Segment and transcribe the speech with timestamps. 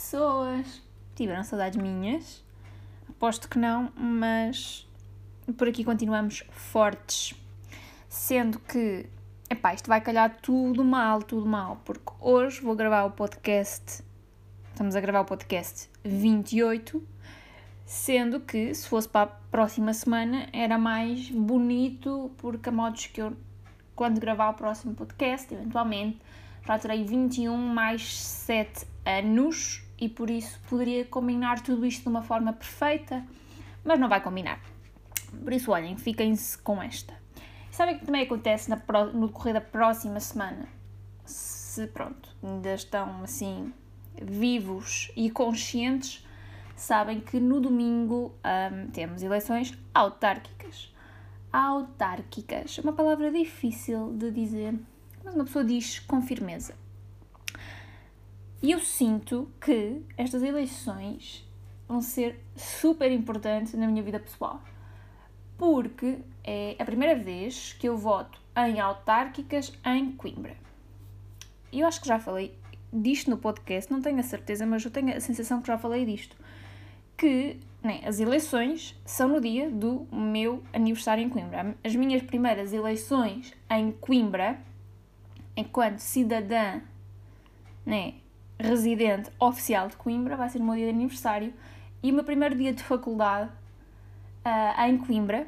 [0.00, 0.82] pessoas.
[1.14, 2.42] Tiveram saudades minhas?
[3.06, 4.88] Aposto que não, mas
[5.58, 7.34] por aqui continuamos fortes.
[8.08, 9.06] Sendo que,
[9.50, 14.02] epá, isto vai calhar tudo mal, tudo mal, porque hoje vou gravar o podcast.
[14.70, 17.06] Estamos a gravar o podcast 28,
[17.84, 23.20] sendo que se fosse para a próxima semana era mais bonito, porque a modos que
[23.20, 23.36] eu,
[23.94, 26.18] quando gravar o próximo podcast, eventualmente,
[26.66, 32.22] já terei 21 mais 7 anos e por isso poderia combinar tudo isto de uma
[32.22, 33.24] forma perfeita,
[33.84, 34.60] mas não vai combinar.
[35.42, 37.14] Por isso, olhem, fiquem-se com esta.
[37.70, 38.80] Sabem que também acontece na,
[39.12, 40.66] no decorrer da próxima semana?
[41.24, 43.72] Se, pronto, ainda estão assim
[44.20, 46.26] vivos e conscientes,
[46.74, 50.92] sabem que no domingo um, temos eleições autárquicas.
[51.52, 54.74] Autárquicas, uma palavra difícil de dizer,
[55.24, 56.74] mas uma pessoa diz com firmeza.
[58.62, 61.48] E eu sinto que estas eleições
[61.88, 64.62] vão ser super importantes na minha vida pessoal,
[65.56, 70.56] porque é a primeira vez que eu voto em autárquicas em Coimbra.
[71.72, 72.54] Eu acho que já falei
[72.92, 76.04] disto no podcast, não tenho a certeza, mas eu tenho a sensação que já falei
[76.04, 76.36] disto.
[77.16, 81.76] Que né, as eleições são no dia do meu aniversário em Coimbra.
[81.82, 84.60] As minhas primeiras eleições em Coimbra,
[85.56, 86.80] enquanto cidadã
[87.86, 88.14] né,
[88.60, 91.52] residente oficial de Coimbra, vai ser o meu dia de aniversário,
[92.02, 93.50] e o meu primeiro dia de faculdade
[94.44, 95.46] uh, em Coimbra,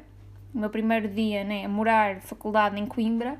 [0.53, 3.37] o meu primeiro dia né, a morar de faculdade em Coimbra,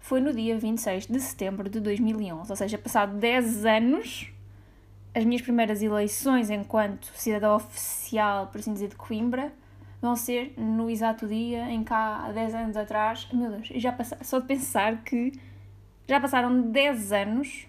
[0.00, 4.30] foi no dia 26 de setembro de 2011, ou seja, passado 10 anos,
[5.14, 9.52] as minhas primeiras eleições enquanto cidadã oficial, por assim dizer, de Coimbra,
[10.02, 14.18] vão ser no exato dia em que há 10 anos atrás, meu Deus, já passa,
[14.22, 15.32] só de pensar que
[16.06, 17.66] já passaram 10 anos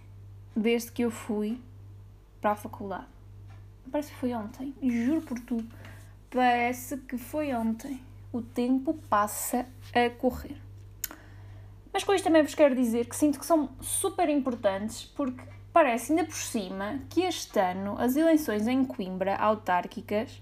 [0.56, 1.60] desde que eu fui
[2.40, 3.08] para a faculdade.
[3.92, 5.68] Parece que foi ontem, juro por tudo.
[6.30, 8.02] Parece que foi ontem.
[8.32, 10.58] O tempo passa a correr.
[11.94, 16.12] Mas com isto também vos quero dizer que sinto que são super importantes porque parece
[16.12, 20.42] ainda por cima que este ano as eleições em Coimbra autárquicas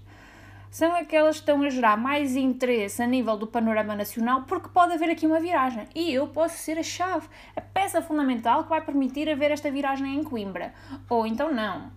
[0.74, 4.92] são aquelas que estão a gerar mais interesse a nível do panorama nacional, porque pode
[4.92, 5.86] haver aqui uma viragem.
[5.94, 10.16] E eu posso ser a chave, a peça fundamental que vai permitir haver esta viragem
[10.16, 10.74] em Coimbra.
[11.08, 11.92] Ou então não.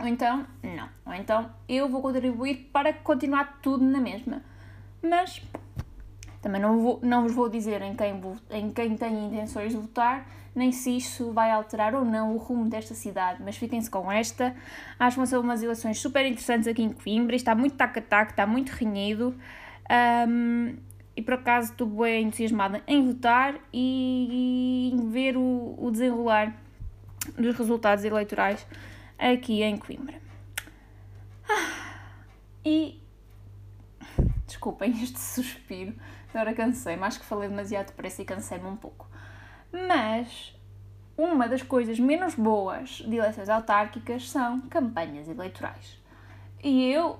[0.00, 0.88] Ou então não.
[1.06, 4.42] Ou então eu vou contribuir para continuar tudo na mesma.
[5.00, 5.40] Mas
[6.44, 10.28] também não, vou, não vos vou dizer em quem, em quem tenho intenções de votar,
[10.54, 14.54] nem se isso vai alterar ou não o rumo desta cidade, mas fiquem-se com esta.
[14.98, 18.68] Acho que ser umas eleições super interessantes aqui em Coimbra, está muito tac-tac, está muito
[18.72, 19.34] renhido.
[20.28, 20.76] Um,
[21.16, 26.54] e por acaso estou bem entusiasmada em votar e em ver o, o desenrolar
[27.38, 28.66] dos resultados eleitorais
[29.18, 30.20] aqui em Coimbra.
[31.48, 31.84] Ah,
[32.62, 33.00] e
[34.46, 35.94] desculpem este suspiro,
[36.36, 39.08] agora cansei-me, acho que falei demasiado depressa e cansei-me um pouco.
[39.72, 40.54] Mas
[41.16, 45.98] uma das coisas menos boas de eleições autárquicas são campanhas eleitorais.
[46.62, 47.18] E eu,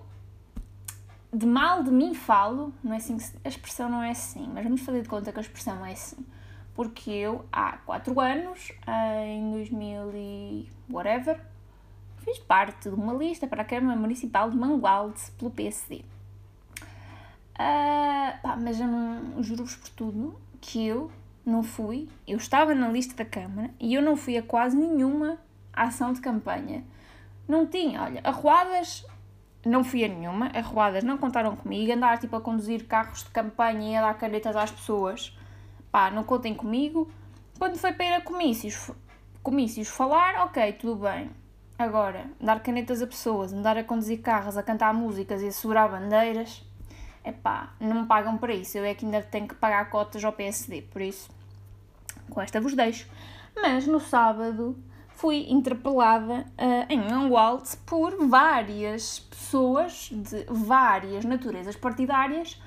[1.33, 4.81] de mal de mim falo, não é assim a expressão não é assim, mas vamos
[4.81, 6.25] fazer de conta que a expressão é assim.
[6.75, 8.73] Porque eu, há 4 anos,
[9.29, 11.41] em 2000 e whatever,
[12.19, 16.05] fiz parte de uma lista para a Câmara Municipal de Mangualde pelo PSD.
[17.55, 21.11] Uh, pá, mas eu não juro-vos por tudo que eu
[21.47, 25.39] não fui, eu estava na lista da Câmara e eu não fui a quase nenhuma
[25.73, 26.85] ação de campanha.
[27.47, 29.07] Não tinha, olha, arruadas
[29.65, 33.93] não fui a nenhuma, arruadas não contaram comigo, andar tipo a conduzir carros de campanha
[33.93, 35.37] e a dar canetas às pessoas,
[35.93, 37.11] pá, não contem comigo.
[37.59, 38.91] Quando foi para ir a comícios,
[39.43, 41.31] comícios falar, ok, tudo bem.
[41.79, 45.89] Agora, dar canetas a pessoas, andar a conduzir carros, a cantar músicas e a segurar
[45.89, 46.65] bandeiras,
[47.25, 48.77] é pá, não me pagam para isso.
[48.77, 51.31] Eu é que ainda tenho que pagar cotas ao PSD, por isso,
[52.31, 53.09] com esta vos deixo.
[53.57, 54.77] Mas no sábado
[55.09, 62.61] fui interpelada uh, em Angualde por várias pessoas de várias naturezas partidárias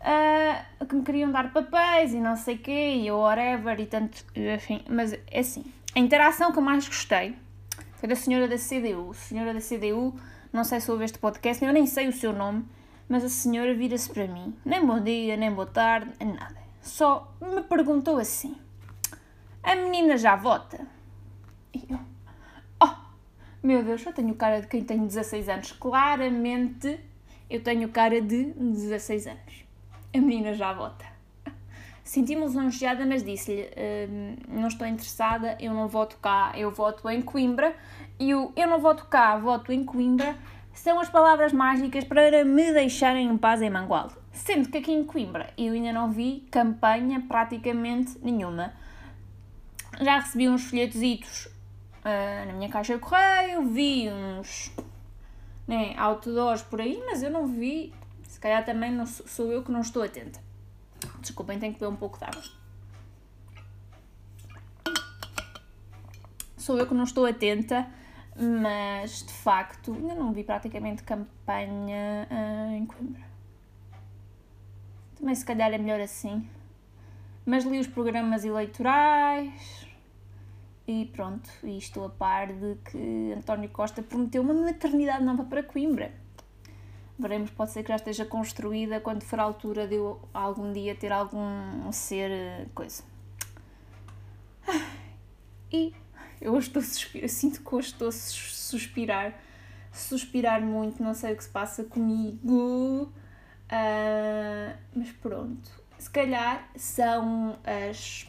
[0.00, 4.24] uh, que me queriam dar papéis e não sei o quê, e whatever, e tanto,
[4.34, 5.64] enfim, mas é assim,
[5.94, 7.36] a interação que eu mais gostei
[7.96, 9.12] foi da senhora da CDU.
[9.12, 10.14] Senhora da CDU,
[10.52, 12.64] não sei se ouve este podcast, eu nem sei o seu nome,
[13.08, 16.58] mas a senhora vira-se para mim, nem bom dia, nem boa tarde, nada.
[16.82, 18.56] Só me perguntou assim:
[19.62, 20.86] A menina já vota?
[21.72, 21.98] E eu,
[22.82, 22.94] oh,
[23.62, 25.72] meu Deus, eu tenho cara de quem tem 16 anos.
[25.72, 27.00] Claramente
[27.48, 29.64] eu tenho cara de 16 anos.
[30.14, 31.06] A menina já vota.
[32.04, 37.22] Senti-me lisonjeada, mas disse-lhe: uh, Não estou interessada, eu não voto cá, eu voto em
[37.22, 37.74] Coimbra.
[38.18, 40.36] E o eu não voto cá, voto em Coimbra
[40.78, 44.14] são as palavras mágicas para me deixarem em paz em Mangualde.
[44.32, 48.72] Sendo que aqui em Coimbra eu ainda não vi campanha praticamente nenhuma.
[50.00, 54.70] Já recebi uns folhetositos uh, na minha caixa de correio, vi uns
[55.66, 57.92] né, outdoors por aí, mas eu não vi.
[58.28, 60.40] Se calhar também não, sou eu que não estou atenta.
[61.20, 62.42] Desculpem, tenho que beber um pouco de água.
[66.56, 67.88] Sou eu que não estou atenta,
[68.38, 73.26] mas de facto ainda não vi praticamente campanha uh, em Coimbra.
[75.18, 76.48] Também se calhar é melhor assim.
[77.44, 79.86] Mas li os programas eleitorais
[80.86, 85.62] e pronto, e estou a par de que António Costa prometeu uma maternidade nova para
[85.62, 86.12] Coimbra
[87.18, 90.94] veremos, pode ser que já esteja construída quando for a altura de eu algum dia
[90.94, 93.02] ter algum ser eh, coisa.
[95.70, 95.92] E
[96.40, 99.40] eu hoje estou a suspirar, sinto que hoje estou a suspirar,
[99.92, 105.70] suspirar muito, não sei o que se passa comigo, uh, mas pronto.
[105.98, 108.26] Se calhar são as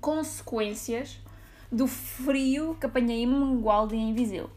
[0.00, 1.18] consequências
[1.72, 4.50] do frio que apanhei em Mangualde e em Viseu.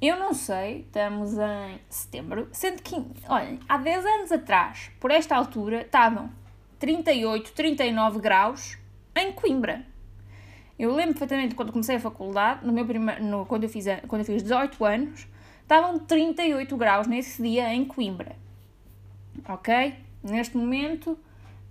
[0.00, 2.94] Eu não sei, estamos em setembro, sendo que,
[3.28, 6.30] olhem, há 10 anos atrás, por esta altura, estavam
[6.78, 8.78] 38, 39 graus
[9.14, 9.84] em Coimbra.
[10.80, 14.22] Eu lembro perfeitamente quando comecei a faculdade, no meu primeiro, no, quando, eu fiz, quando
[14.22, 15.28] eu fiz 18 anos,
[15.60, 18.34] estavam 38 graus nesse dia em Coimbra.
[19.46, 19.94] Ok?
[20.22, 21.18] Neste momento,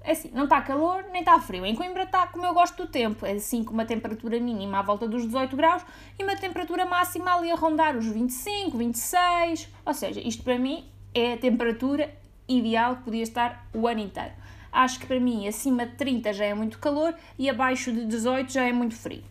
[0.02, 1.66] é assim, não está calor nem está frio.
[1.66, 4.82] Em Coimbra está como eu gosto do tempo, é assim com uma temperatura mínima à
[4.84, 5.84] volta dos 18 graus
[6.20, 9.70] e uma temperatura máxima ali a rondar os 25, 26.
[9.88, 10.86] Ou seja, isto para mim
[11.16, 12.14] é a temperatura
[12.48, 14.34] ideal que podia estar o ano inteiro.
[14.80, 18.50] Acho que para mim acima de 30 já é muito calor e abaixo de 18
[18.50, 19.26] já é muito frio.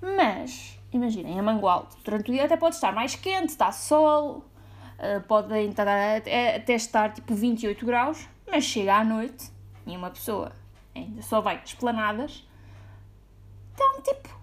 [0.00, 4.42] Mas, imaginem, a Mangualde, durante o dia até pode estar mais quente, está sol,
[4.98, 9.52] eh, pode até estar tipo 28 graus, mas chega à noite
[9.86, 10.50] e uma pessoa
[10.94, 12.48] ainda só vai esplanadas,
[13.72, 14.34] estão tipo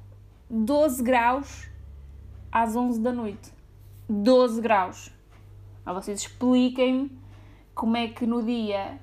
[0.51, 1.67] 12 graus
[2.51, 3.51] às 11 da noite.
[4.07, 5.11] 12 graus.
[5.83, 7.11] Ah, vocês expliquem-me
[7.73, 8.99] como é que no dia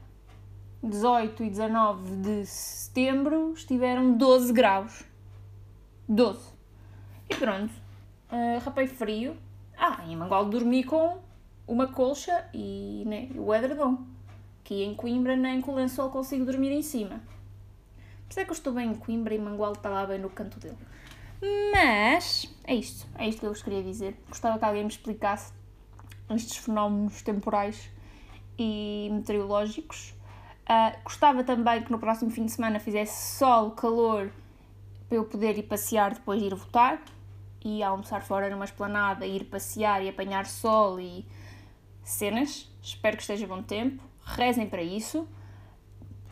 [0.89, 5.05] 18 e 19 de setembro estiveram 12 graus.
[6.09, 6.53] 12.
[7.31, 7.73] E pronto.
[8.31, 9.37] Uh, rapei frio.
[9.77, 11.19] Ah, em Mangual dormi com
[11.67, 14.05] uma colcha e né, o edredom
[14.65, 17.21] que em Coimbra nem com o lençol consigo dormir em cima.
[18.25, 20.31] Por isso é que eu estou bem em Coimbra e Mangual está lá bem no
[20.31, 20.79] canto dele.
[21.73, 24.17] Mas é isto, é isto que eu vos queria dizer.
[24.29, 25.53] Gostava que alguém me explicasse
[26.31, 27.91] estes fenómenos temporais
[28.59, 30.15] e meteorológicos.
[30.65, 34.31] Uh, gostava também que no próximo fim de semana fizesse sol, calor,
[35.09, 37.03] para eu poder ir passear depois de ir votar
[37.63, 41.27] e almoçar fora numa esplanada, ir passear e apanhar sol e
[42.03, 42.71] cenas.
[42.83, 45.29] Espero que esteja bom tempo rezem para isso.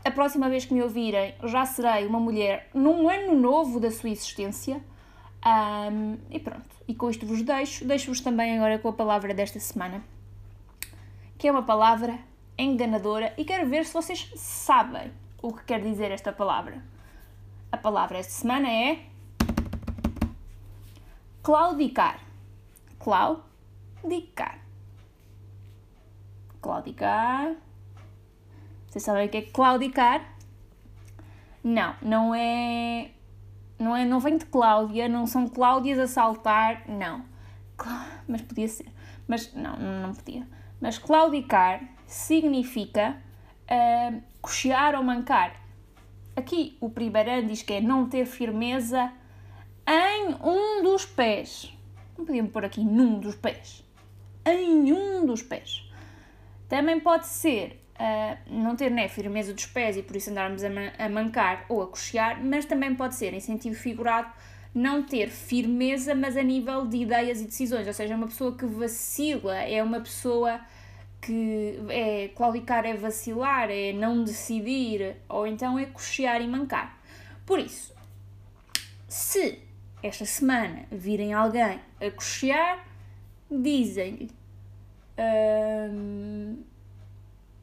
[0.05, 4.11] A próxima vez que me ouvirem, já serei uma mulher num ano novo da sua
[4.11, 4.83] existência.
[5.45, 7.85] Um, e pronto, e com isto vos deixo.
[7.85, 10.03] Deixo-vos também agora com a palavra desta semana,
[11.39, 12.19] que é uma palavra
[12.63, 15.13] enganadora, e quero ver se vocês sabem
[15.43, 16.83] o que quer dizer esta palavra.
[17.71, 19.07] A palavra esta semana é
[21.43, 22.21] claudicar.
[22.99, 24.59] Claudicar.
[26.61, 27.55] Claudicar.
[28.87, 30.33] Vocês sabem o que é claudicar?
[31.65, 33.11] Não, não é.
[33.79, 37.25] Não, é, não vem de Cláudia, não são Cláudias a saltar, não.
[38.29, 38.87] Mas podia ser.
[39.27, 40.47] Mas não, não podia.
[40.81, 43.17] Mas claudicar significa
[43.71, 45.57] uh, cochear ou mancar.
[46.37, 49.11] Aqui o primeiro diz que é não ter firmeza
[49.87, 51.75] em um dos pés.
[52.17, 53.83] Não podíamos pôr aqui num dos pés.
[54.45, 55.91] Em um dos pés.
[56.69, 60.71] Também pode ser uh, não ter né, firmeza dos pés e por isso andarmos a,
[60.71, 64.31] man a mancar ou a coxear, mas também pode ser, em sentido figurado,
[64.75, 68.65] não ter firmeza, mas a nível de ideias e decisões, ou seja, uma pessoa que
[68.65, 70.61] vacila, é uma pessoa
[71.23, 76.99] que é claudicar é vacilar, é não decidir, ou então é coxear e mancar.
[77.47, 77.95] Por isso,
[79.09, 79.59] se
[80.03, 82.85] esta semana virem alguém a coxear,
[83.51, 84.31] dizem-lhe.
[85.17, 86.63] Hum,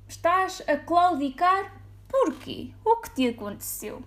[0.10, 1.72] Estás a claudicar?
[2.08, 2.72] Porquê?
[2.84, 4.02] O que te aconteceu?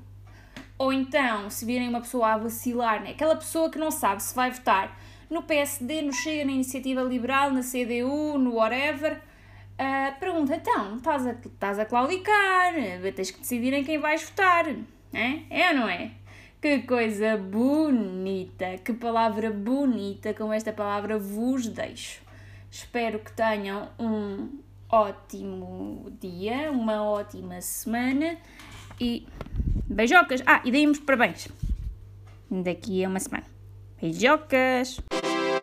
[0.76, 3.10] Ou então, se virem uma pessoa a vacilar, né?
[3.10, 4.98] aquela pessoa que não sabe se vai votar
[5.30, 9.22] no PSD, no Chega, na Iniciativa Liberal, na CDU, no whatever,
[9.82, 12.72] Uh, pergunta, então, estás a, estás a claudicar,
[13.16, 14.68] tens que decidir em quem vais votar,
[15.12, 15.40] é?
[15.50, 16.12] É ou não é?
[16.60, 22.22] Que coisa bonita, que palavra bonita, com esta palavra vos deixo.
[22.70, 28.36] Espero que tenham um ótimo dia, uma ótima semana
[29.00, 29.26] e
[29.88, 30.44] beijocas.
[30.46, 31.48] Ah, e deem-me parabéns
[32.48, 33.46] daqui a uma semana.
[34.00, 35.00] Beijocas!